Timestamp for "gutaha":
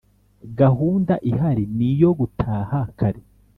2.19-2.79